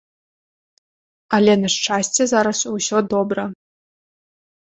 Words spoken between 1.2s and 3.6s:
Але, на шчасце, зараз усё добра.